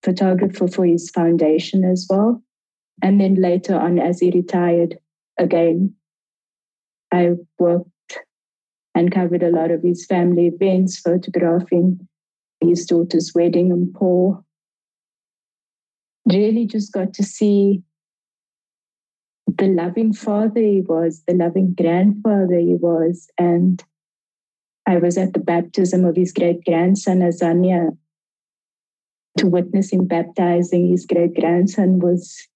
[0.03, 2.41] photographer for his foundation as well.
[3.01, 4.97] And then later on, as he retired
[5.39, 5.95] again,
[7.11, 7.89] I worked
[8.93, 12.07] and covered a lot of his family events, photographing
[12.61, 14.45] his daughter's wedding in Paarl.
[16.27, 17.81] Really just got to see
[19.57, 23.27] the loving father he was, the loving grandfather he was.
[23.37, 23.83] And
[24.85, 27.97] I was at the baptism of his great grandson, Azania,
[29.37, 32.47] to witness him baptizing his great grandson was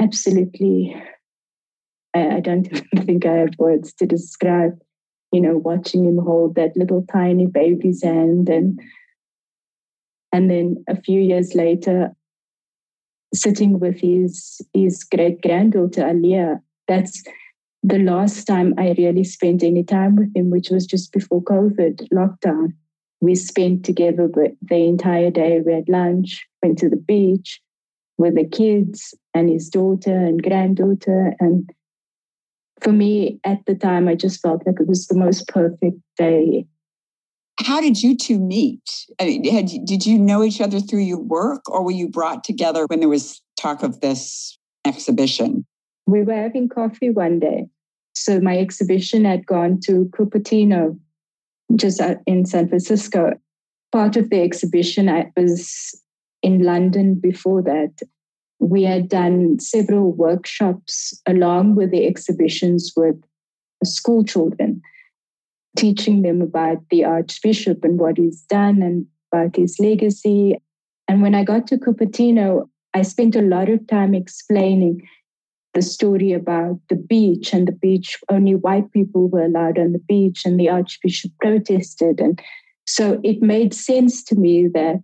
[0.00, 0.94] absolutely,
[2.18, 2.64] I, I don't
[3.04, 4.78] think I have words to describe,
[5.32, 8.80] you know, watching him hold that little tiny baby's hand and
[10.32, 12.12] and then a few years later
[13.34, 16.60] sitting with his his great granddaughter Alia.
[16.86, 17.22] That's
[17.82, 22.08] the last time I really spent any time with him, which was just before COVID
[22.12, 22.74] lockdown.
[23.20, 25.60] We spent together the, entire day.
[25.64, 27.60] We had lunch, went to the beach
[28.16, 31.34] with the kids and his daughter and granddaughter.
[31.40, 31.70] And
[32.82, 36.66] for me, at the time, I just felt like it was the most perfect day.
[37.60, 39.06] How did you two meet?
[39.20, 42.44] I mean, had, did you know each other through your work, or were you brought
[42.44, 45.66] together when there was talk of this exhibition?
[46.06, 47.66] We were having coffee one day.
[48.14, 50.98] So my exhibition had gone to Cupertino
[51.76, 53.32] just in San Francisco.
[53.92, 56.00] Part of the exhibition, I was
[56.42, 57.90] in London before that.
[58.60, 63.16] We had done several workshops along with the exhibitions with
[63.84, 64.82] school children,
[65.76, 70.58] teaching them about the Archbishop and what he's done and about his legacy.
[71.06, 75.02] And when I got to Cupertino, I spent a lot of time explaining
[75.74, 80.02] the story about the beach and the beach only white people were allowed on the
[80.08, 82.40] beach and the archbishop protested and
[82.86, 85.02] so it made sense to me that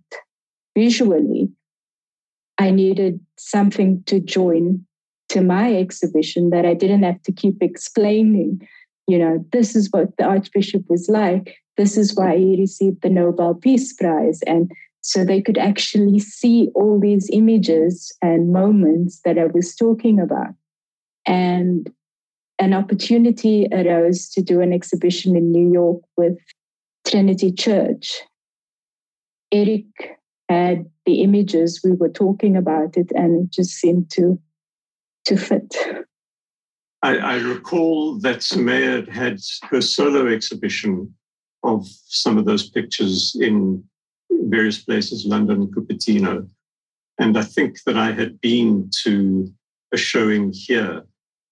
[0.75, 1.47] visually
[2.57, 4.83] i needed something to join
[5.29, 8.59] to my exhibition that i didn't have to keep explaining
[9.07, 13.09] you know this is what the archbishop was like this is why he received the
[13.09, 14.71] nobel peace prize and
[15.05, 20.55] so they could actually see all these images and moments that I was talking about.
[21.27, 21.91] And
[22.57, 26.39] an opportunity arose to do an exhibition in New York with
[27.07, 28.19] Trinity Church.
[29.51, 29.85] Eric
[30.49, 34.39] had the images, we were talking about it, and it just seemed to,
[35.25, 35.75] to fit.
[37.01, 41.13] I, I recall that Sumaya had her solo exhibition
[41.63, 43.83] of some of those pictures in
[44.31, 46.47] various places, London, Cupertino.
[47.19, 49.51] And I think that I had been to
[49.93, 51.03] a showing here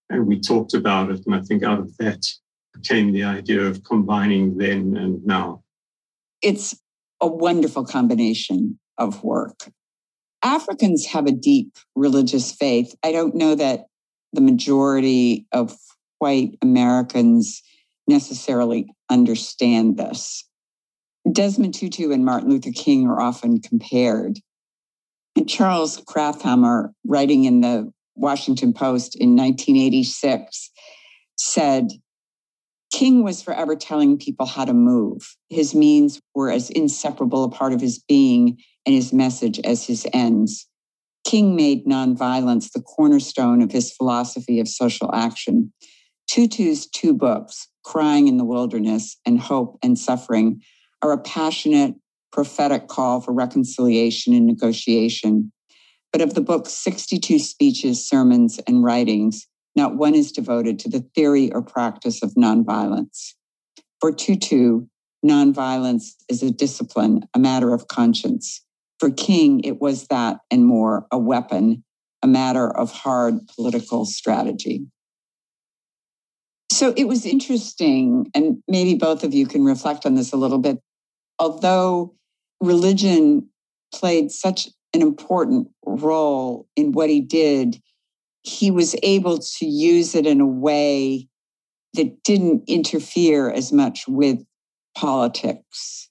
[0.10, 1.26] and we talked about it.
[1.26, 2.26] And I think out of that
[2.84, 5.64] came the idea of combining then and now.
[6.42, 6.76] It's
[7.22, 9.70] a wonderful combination of work.
[10.44, 12.96] Africans have a deep religious faith.
[13.04, 13.86] I don't know that
[14.34, 15.76] the majority of
[16.20, 17.62] white Americans
[18.08, 20.48] necessarily understand this.
[21.32, 24.40] Desmond Tutu and Martin Luther King are often compared.
[25.36, 30.72] And Charles Krauthammer, writing in the Washington Post in 1986,
[31.38, 31.88] said,
[32.92, 35.36] King was forever telling people how to move.
[35.50, 40.06] His means were as inseparable a part of his being and his message as his
[40.14, 40.68] ends.
[41.26, 45.72] King made nonviolence the cornerstone of his philosophy of social action.
[46.28, 50.62] Tutu's two books, Crying in the Wilderness and Hope and Suffering,
[51.02, 51.96] are a passionate,
[52.32, 55.52] prophetic call for reconciliation and negotiation.
[56.12, 61.06] But of the book's 62 speeches, sermons, and writings, not one is devoted to the
[61.16, 63.34] theory or practice of nonviolence.
[64.00, 64.86] For Tutu,
[65.26, 68.62] nonviolence is a discipline, a matter of conscience.
[69.00, 71.84] For King, it was that and more a weapon,
[72.22, 74.86] a matter of hard political strategy.
[76.72, 80.58] So it was interesting, and maybe both of you can reflect on this a little
[80.58, 80.80] bit
[81.40, 82.16] although
[82.62, 83.50] religion
[83.94, 87.82] played such an important role in what he did,
[88.44, 91.28] he was able to use it in a way
[91.94, 94.44] that didn't interfere as much with
[94.96, 96.10] politics.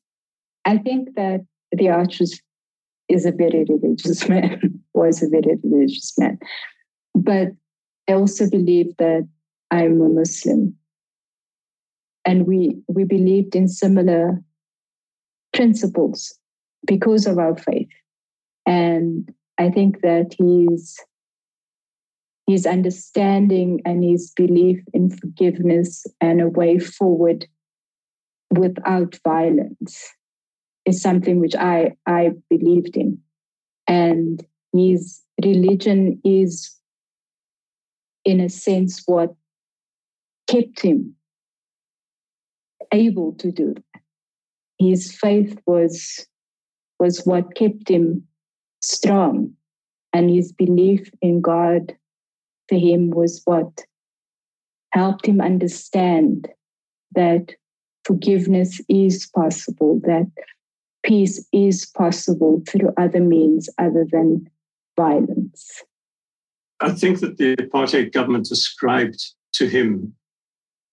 [0.64, 1.40] I think that
[1.72, 2.40] the Archers
[3.12, 6.38] is a very religious man, was a very religious man.
[7.14, 7.48] But
[8.08, 9.28] I also believe that
[9.70, 10.76] I'm a Muslim.
[12.24, 14.42] And we we believed in similar
[15.52, 16.38] principles
[16.86, 17.88] because of our faith.
[18.66, 20.98] And I think that his,
[22.46, 27.46] his understanding and his belief in forgiveness and a way forward
[28.50, 30.12] without violence
[30.84, 33.18] is something which I, I believed in.
[33.86, 36.74] And his religion is,
[38.24, 39.34] in a sense, what
[40.48, 41.14] kept him
[42.92, 44.00] able to do that.
[44.78, 46.26] His faith was,
[46.98, 48.26] was what kept him
[48.80, 49.52] strong,
[50.12, 51.94] and his belief in God
[52.68, 53.82] for him was what
[54.92, 56.48] helped him understand
[57.14, 57.54] that
[58.04, 60.30] forgiveness is possible, that
[61.03, 64.48] peace is possible through other means other than
[64.96, 65.82] violence.
[66.80, 69.22] I think that the apartheid government ascribed
[69.55, 70.14] to him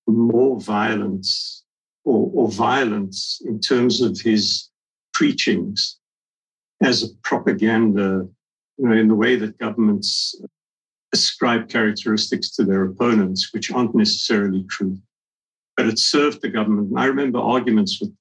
[0.07, 1.63] more violence
[2.03, 4.69] or, or violence in terms of his
[5.13, 5.97] preachings
[6.81, 8.27] as a propaganda,
[8.77, 10.39] you know, in the way that governments
[11.13, 14.97] ascribe characteristics to their opponents, which aren't necessarily true.
[15.75, 16.89] But it served the government.
[16.89, 18.13] And I remember arguments with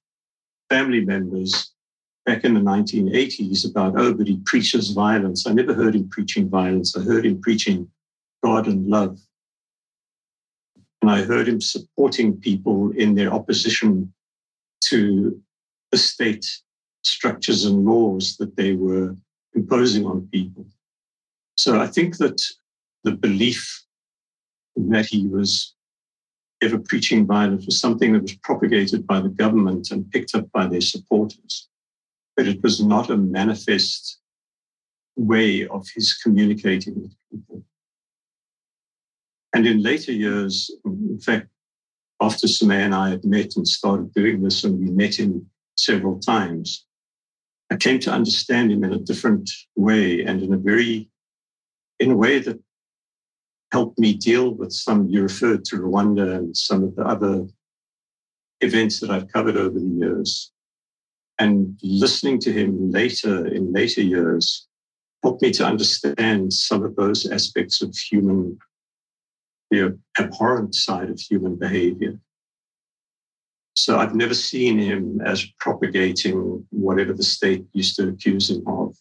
[0.69, 1.71] family members
[2.25, 5.47] back in the 1980s about, oh, but he preaches violence.
[5.47, 6.95] I never heard him preaching violence.
[6.95, 7.89] I heard him preaching
[8.43, 9.19] God and love.
[11.01, 14.13] And I heard him supporting people in their opposition
[14.85, 15.41] to
[15.91, 16.45] the state
[17.03, 19.15] structures and laws that they were
[19.53, 20.65] imposing on people.
[21.55, 22.41] So I think that
[23.03, 23.85] the belief
[24.75, 25.73] that he was
[26.61, 30.67] ever preaching violence was something that was propagated by the government and picked up by
[30.67, 31.68] their supporters.
[32.39, 34.21] But it was not a manifest
[35.17, 37.65] way of his communicating with people.
[39.53, 41.49] And in later years, in fact,
[42.21, 46.17] after Sumaya and I had met and started doing this, and we met him several
[46.17, 46.85] times,
[47.69, 51.09] I came to understand him in a different way and in a very,
[51.99, 52.57] in a way that
[53.73, 57.47] helped me deal with some, you referred to Rwanda and some of the other
[58.61, 60.53] events that I've covered over the years.
[61.39, 64.67] And listening to him later, in later years,
[65.23, 68.57] helped me to understand some of those aspects of human,
[69.71, 72.19] the abhorrent side of human behavior.
[73.75, 78.97] So I've never seen him as propagating whatever the state used to accuse him of.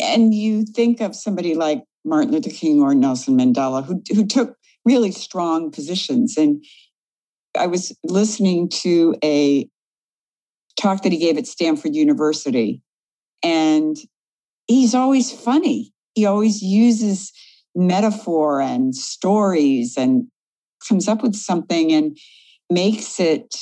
[0.00, 4.56] And you think of somebody like Martin Luther King or Nelson Mandela, who, who took
[4.84, 6.36] really strong positions.
[6.36, 6.64] And
[7.58, 9.68] I was listening to a
[10.80, 12.80] talk that he gave at Stanford University,
[13.42, 13.96] and
[14.66, 15.92] he's always funny.
[16.14, 17.32] He always uses
[17.74, 20.28] metaphor and stories and
[20.88, 22.16] comes up with something and
[22.70, 23.56] makes it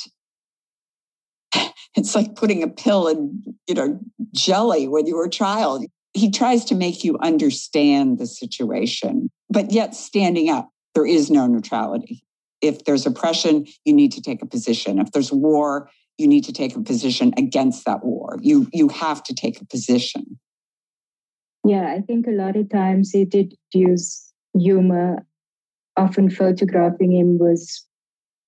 [1.95, 3.99] it's like putting a pill in, you know,
[4.33, 5.85] jelly when you were a child.
[6.13, 10.69] He tries to make you understand the situation, but yet standing up.
[10.93, 12.23] There is no neutrality.
[12.61, 14.99] If there's oppression, you need to take a position.
[14.99, 18.37] If there's war, you need to take a position against that war.
[18.41, 20.39] You you have to take a position.
[21.65, 25.25] Yeah, I think a lot of times he did use humor.
[25.95, 27.85] Often photographing him was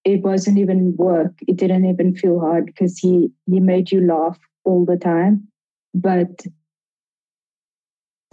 [0.04, 1.34] it wasn't even work.
[1.48, 5.48] It didn't even feel hard because he he made you laugh all the time.
[5.94, 6.46] But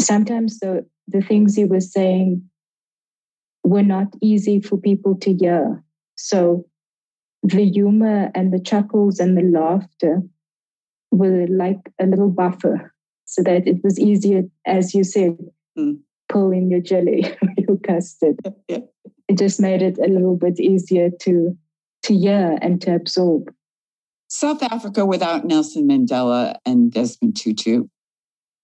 [0.01, 2.43] sometimes the the things he was saying
[3.64, 5.83] were not easy for people to hear.
[6.16, 6.66] So
[7.43, 10.22] the humor and the chuckles and the laughter
[11.11, 12.93] were like a little buffer
[13.24, 15.36] so that it was easier, as you said,
[15.78, 15.99] mm.
[16.28, 17.24] pull in your jelly
[17.59, 18.38] your custard.
[19.28, 21.57] It just made it a little bit easier to
[22.03, 23.51] to hear and to absorb.
[24.28, 27.84] South Africa without Nelson Mandela and Desmond Tutu,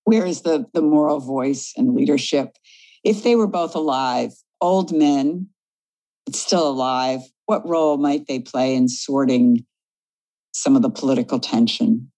[0.05, 2.57] where is the, the moral voice and leadership?
[3.05, 5.49] If they were both alive, old men,
[6.33, 9.65] still alive, what role might they play in sorting
[10.53, 12.13] some of the political tension?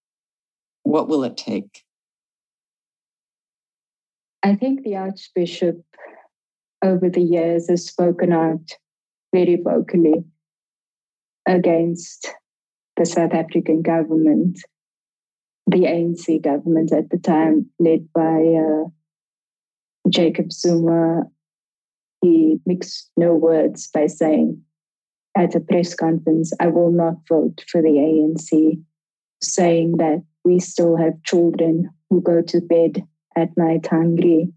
[0.82, 1.84] What will it take?
[4.42, 5.82] I think the Archbishop
[6.82, 8.72] over the years has spoken out
[9.32, 10.24] very vocally
[11.46, 12.26] against
[12.96, 14.58] the South African government,
[15.68, 18.88] the ANC government at the time, led by uh,
[20.08, 21.22] Jacob Zuma.
[22.20, 24.64] He mixed no words by saying
[25.36, 28.80] at a press conference, I will not vote for the ANC,
[29.42, 33.04] saying that we still have children who go to bed
[33.36, 34.52] at night hungry.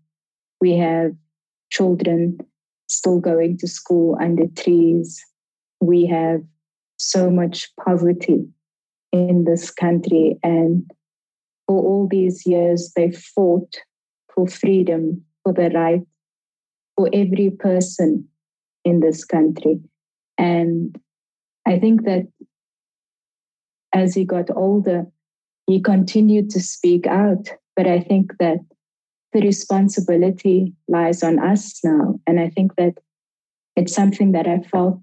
[0.59, 1.11] We have
[1.71, 2.39] children
[2.87, 5.21] still going to school under trees.
[5.79, 6.41] We have
[6.97, 8.47] so much poverty
[9.11, 10.37] in this country.
[10.43, 10.89] And
[11.67, 13.75] for all these years, they fought
[14.33, 16.01] for freedom, for the right
[16.95, 18.27] for every person
[18.85, 19.79] in this country.
[20.37, 20.97] And
[21.65, 22.27] I think that
[23.93, 25.05] as he got older,
[25.67, 27.49] he continued to speak out.
[27.75, 28.59] But I think that
[29.33, 32.19] the responsibility lies on us now.
[32.27, 32.93] And I think that
[33.75, 34.99] it's something that I felt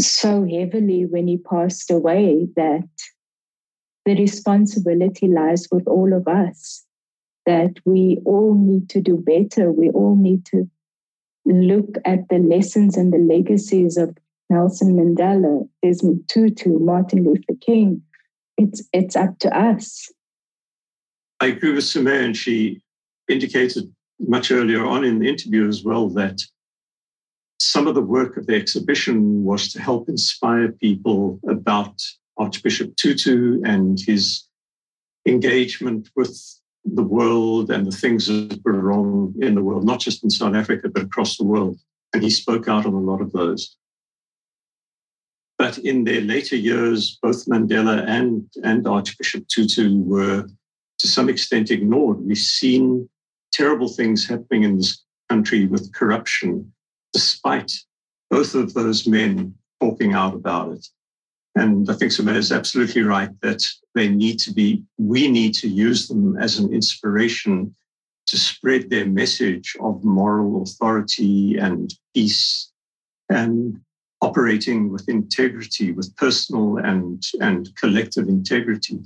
[0.00, 2.88] so heavily when he passed away that
[4.06, 6.84] the responsibility lies with all of us,
[7.46, 9.70] that we all need to do better.
[9.72, 10.70] We all need to
[11.44, 14.16] look at the lessons and the legacies of
[14.48, 18.02] Nelson Mandela, Desmond Tutu, Martin Luther King.
[18.56, 20.12] It's, it's up to us.
[21.40, 22.82] I agree with Sumaya, and she
[23.28, 26.42] indicated much earlier on in the interview as well that
[27.58, 32.02] some of the work of the exhibition was to help inspire people about
[32.36, 34.44] Archbishop Tutu and his
[35.26, 40.24] engagement with the world and the things that were wrong in the world, not just
[40.24, 41.78] in South Africa, but across the world.
[42.12, 43.76] And he spoke out on a lot of those.
[45.58, 50.46] But in their later years, both Mandela and, and Archbishop Tutu were
[50.98, 52.18] to some extent ignored.
[52.20, 53.08] We've seen
[53.52, 56.72] terrible things happening in this country with corruption
[57.12, 57.72] despite
[58.30, 60.86] both of those men talking out about it.
[61.56, 65.68] And I think Sumaya is absolutely right that they need to be, we need to
[65.68, 67.74] use them as an inspiration
[68.26, 72.70] to spread their message of moral authority and peace
[73.28, 73.80] and
[74.22, 79.00] operating with integrity, with personal and, and collective integrity.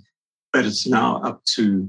[0.53, 1.89] But it's now up to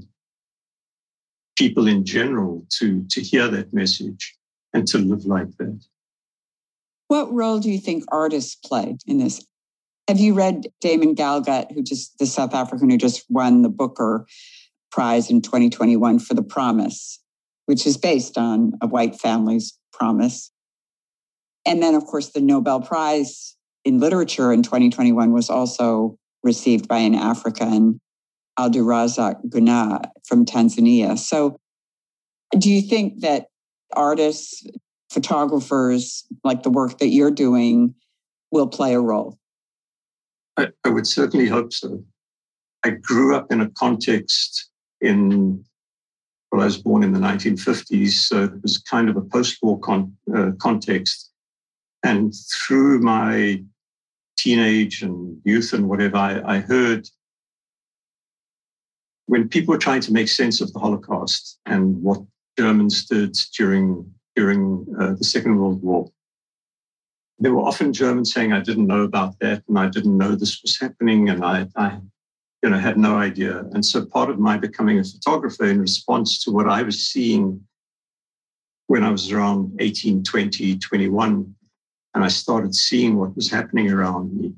[1.56, 4.36] people in general to, to hear that message
[4.72, 5.80] and to live like that.
[7.08, 9.44] What role do you think artists play in this?
[10.08, 14.26] Have you read Damon Galgut, who just the South African who just won the Booker
[14.92, 17.20] Prize in 2021 for The Promise,
[17.66, 20.52] which is based on a white family's promise?
[21.64, 26.98] And then, of course, the Nobel Prize in Literature in 2021 was also received by
[26.98, 28.00] an African,
[28.56, 31.18] Abdulrazak Gurnah from Tanzania.
[31.18, 31.56] So,
[32.56, 33.46] do you think that
[33.92, 34.64] artists
[35.10, 37.96] photographers like the work that you're doing
[38.52, 39.36] will play a role?
[40.56, 42.02] I, I would certainly hope so.
[42.84, 45.64] I grew up in a context in,
[46.50, 49.78] well, I was born in the 1950s, so it was kind of a post war
[49.80, 51.30] con, uh, context.
[52.02, 52.32] And
[52.66, 53.62] through my
[54.38, 57.08] teenage and youth and whatever, I, I heard
[59.26, 62.22] when people were trying to make sense of the Holocaust and what
[62.58, 66.10] Germans did during during uh, the Second World War.
[67.38, 70.62] There were often Germans saying, I didn't know about that, and I didn't know this
[70.62, 72.00] was happening, and I, I
[72.62, 73.64] you know, had no idea.
[73.72, 77.60] And so part of my becoming a photographer in response to what I was seeing
[78.86, 81.54] when I was around 18, 20, 21,
[82.14, 84.54] and I started seeing what was happening around me.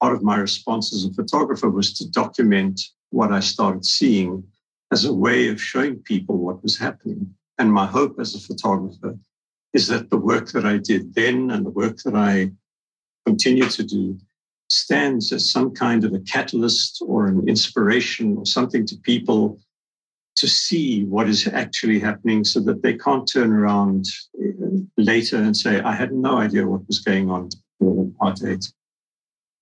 [0.00, 4.42] Part of my response as a photographer was to document what I started seeing
[4.90, 7.34] as a way of showing people what was happening.
[7.58, 9.16] And my hope as a photographer
[9.72, 12.50] is that the work that I did then and the work that I
[13.26, 14.18] continue to do
[14.68, 19.58] stands as some kind of a catalyst or an inspiration or something to people
[20.36, 24.06] to see what is actually happening so that they can't turn around
[24.40, 27.50] uh, later and say, I had no idea what was going on
[27.80, 28.72] in apartheid.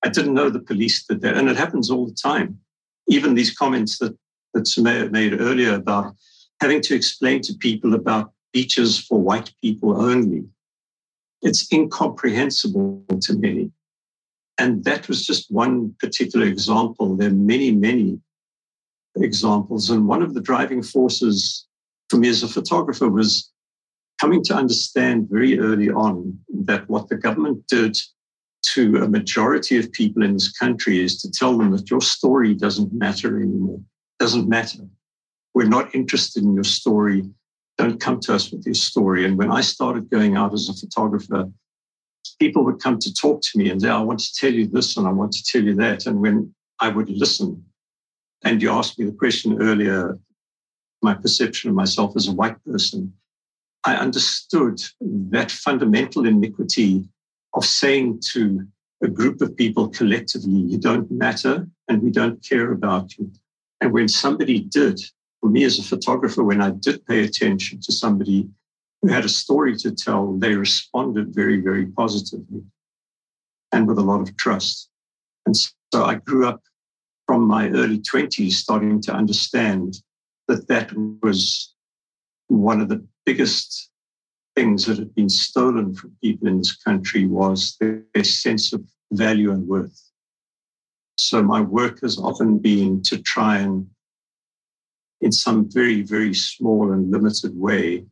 [0.05, 1.37] I didn't know the police did that.
[1.37, 2.61] And it happens all the time.
[3.09, 4.17] Even these comments that,
[4.55, 6.15] that Sumaya made earlier about
[6.61, 10.43] having to explain to people about beaches for white people only.
[11.43, 13.71] It's incomprehensible to many.
[14.63, 17.07] And that was just one particular example.
[17.17, 18.19] There are many, many
[19.29, 19.91] examples.
[19.91, 21.67] And one of the driving forces
[22.11, 23.31] for me as a photographer was
[24.21, 27.97] coming to understand very early on that what the government did
[28.75, 32.55] to a majority of people in this country is to tell them that your story
[32.55, 33.81] doesn't matter anymore,
[34.19, 34.83] doesn't matter.
[35.55, 37.23] We're not interested in your story.
[37.79, 39.25] Don't come to us with your story.
[39.25, 41.49] And when I started going out as a photographer,
[42.41, 44.67] people would come to talk to me and say, oh, I want to tell you
[44.67, 46.07] this and I want to tell you that.
[46.07, 47.65] And when I would listen,
[48.45, 50.19] and you asked me the question earlier,
[51.03, 53.13] my perception of myself as a white person,
[53.85, 57.09] I understood that fundamental iniquity
[57.55, 58.67] of saying to
[59.03, 63.31] a group of people collectively, you don't matter and we don't care about you.
[63.81, 65.01] And when somebody did,
[65.49, 68.47] for me as a photographer, when I did pay attention to somebody
[69.01, 72.63] who had a story to tell, they responded very, very positively
[73.73, 74.91] and with a lot of trust.
[75.47, 76.61] And so I grew up
[77.27, 80.03] from my early 20s starting to understand
[80.49, 80.93] that that
[81.23, 81.75] was
[82.49, 83.91] one of the biggest
[84.55, 88.85] things that had been stolen from people in this country was their, their sense of
[89.13, 89.99] value and worth.
[91.17, 93.89] So my work has often been to try and,
[95.21, 98.05] in some very, very small and limited way,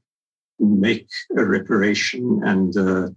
[0.59, 3.15] make a reparation and a,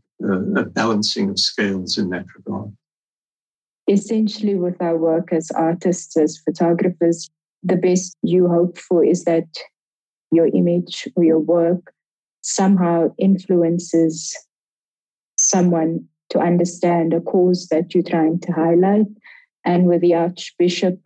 [0.57, 2.71] a balancing of scales in that regard.
[3.87, 7.29] Essentially, with our work as artists, as photographers,
[7.63, 9.47] the best you hope for is that
[10.31, 11.91] your image or your work
[12.41, 14.37] somehow influences
[15.37, 19.07] someone to understand a cause that you're trying to highlight.
[19.65, 20.99] And with the Archbishop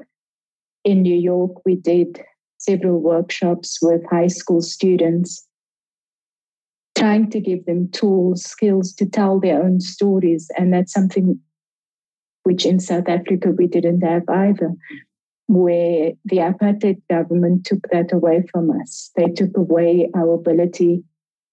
[0.83, 2.21] in New York, we did
[2.63, 5.47] several workshops with high school students,
[6.97, 10.49] trying to give them tools, skills to tell their own stories.
[10.57, 11.39] And that's something
[12.43, 14.73] which in South Africa we didn't have either,
[15.47, 19.11] where the apartheid government took that away from us.
[19.15, 21.03] They took away our ability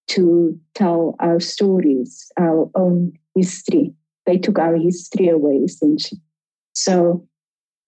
[0.09, 3.95] to tell our stories, our own history.
[4.27, 6.21] They took our history away, essentially.
[6.73, 7.27] So,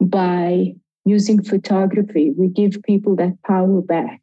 [0.01, 0.75] by
[1.05, 4.21] using photography, we give people that power back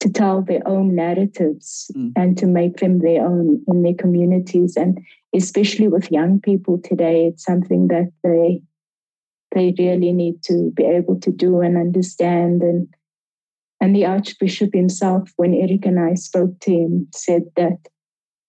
[0.00, 2.12] to tell their own narratives mm.
[2.16, 4.76] and to make them their own in their communities.
[4.76, 4.98] And
[5.34, 8.62] especially with young people today, it's something that they
[9.54, 12.88] they really need to be able to do and understand and
[13.80, 17.78] and the Archbishop himself, when Eric and I spoke to him, said that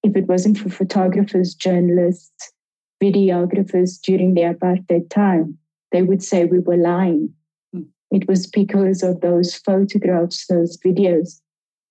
[0.02, 2.54] if it wasn't for photographers, journalists,
[3.04, 5.58] videographers during the apartheid time,
[5.98, 7.34] they would say we were lying.
[7.74, 7.82] Hmm.
[8.12, 11.42] It was because of those photographs, those videos.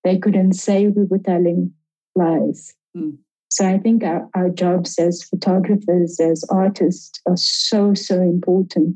[0.05, 1.73] They couldn't say we were telling
[2.15, 2.73] lies.
[2.97, 3.17] Mm.
[3.51, 8.95] So I think our, our jobs as photographers, as artists, are so, so important,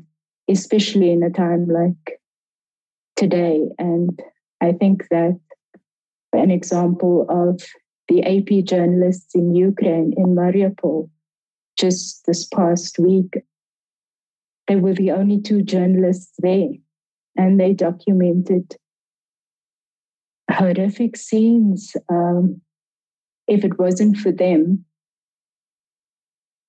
[0.49, 2.19] especially in a time like
[3.17, 3.67] today.
[3.77, 4.17] And
[4.61, 5.37] I think that
[6.31, 7.61] an example of
[8.07, 11.09] the AP journalists in Ukraine, in Mariupol,
[11.77, 13.43] just this past week,
[14.71, 16.69] they were the only two journalists there,
[17.35, 18.73] and they documented
[20.49, 21.93] horrific scenes.
[22.09, 22.61] Um,
[23.49, 24.85] if it wasn't for them,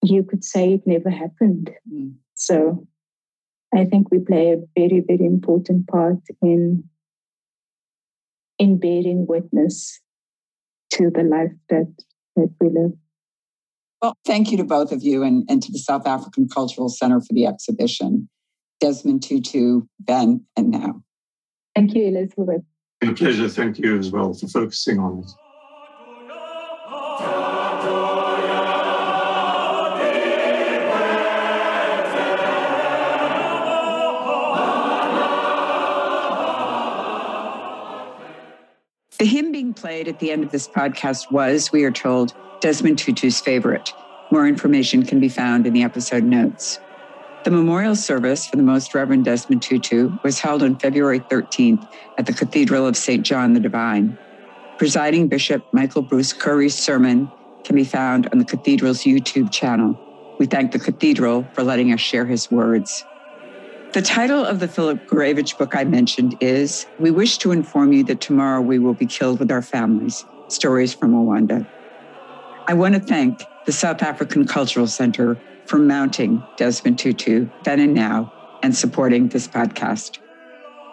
[0.03, 1.70] you could say it never happened.
[1.88, 2.14] Mm.
[2.34, 2.88] So
[3.72, 6.82] I think we play a very, very important part in
[8.59, 10.00] in bearing witness
[10.94, 11.94] to the life that
[12.34, 12.98] that we live.
[14.03, 17.20] Well, thank you to both of you and, and to the South African Cultural Center
[17.20, 18.28] for the exhibition.
[18.80, 21.05] Desmond Tutu, then, and now.
[21.76, 22.62] Thank you, Elizabeth.
[23.00, 23.48] A pleasure.
[23.48, 25.30] Thank you as well for focusing on it.
[39.18, 42.97] The hymn being played at the end of this podcast was, we are told, Desmond
[42.97, 43.93] Tutu's favorite.
[44.31, 46.79] More information can be found in the episode notes.
[47.43, 51.85] The memorial service for the Most Reverend Desmond Tutu was held on February 13th
[52.19, 53.27] at the Cathedral of St.
[53.27, 54.17] John the Divine.
[54.79, 57.29] Presiding Bishop Michael Bruce Curry's sermon
[57.65, 59.99] can be found on the Cathedral's YouTube channel.
[60.39, 63.05] We thank the Cathedral for letting us share his words.
[63.93, 68.05] The title of the Philip Gourevitch book I mentioned is We Wish to Inform You
[68.05, 71.67] That Tomorrow We Will Be Killed with Our Families Stories from Rwanda.
[72.67, 77.95] I want to thank the South African Cultural Center for mounting Desmond Tutu then and
[77.95, 78.33] now
[78.63, 80.19] and supporting this podcast.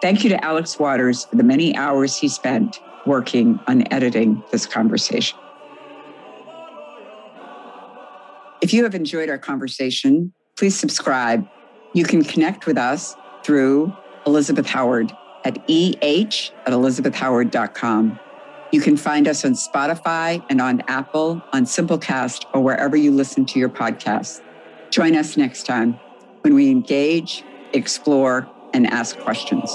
[0.02, 4.66] Thank you to Alex Waters for the many hours he spent working on editing this
[4.66, 5.38] conversation.
[8.60, 11.46] If you have enjoyed our conversation, please subscribe
[11.92, 13.92] you can connect with us through
[14.26, 15.12] Elizabeth Howard
[15.44, 18.20] at eh at elizabethhoward.com.
[18.72, 23.44] You can find us on Spotify and on Apple, on Simplecast, or wherever you listen
[23.46, 24.40] to your podcasts.
[24.90, 25.98] Join us next time
[26.42, 27.42] when we engage,
[27.72, 29.70] explore, and ask questions.